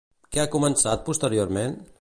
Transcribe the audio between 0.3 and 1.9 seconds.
Què ha començat posteriorment?